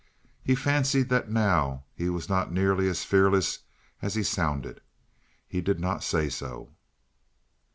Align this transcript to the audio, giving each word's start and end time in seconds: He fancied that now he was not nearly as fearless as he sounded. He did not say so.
He 0.43 0.55
fancied 0.55 1.09
that 1.09 1.29
now 1.29 1.83
he 1.93 2.09
was 2.09 2.27
not 2.27 2.51
nearly 2.51 2.89
as 2.89 3.03
fearless 3.03 3.59
as 4.01 4.15
he 4.15 4.23
sounded. 4.23 4.81
He 5.47 5.61
did 5.61 5.79
not 5.79 6.03
say 6.03 6.27
so. 6.27 6.71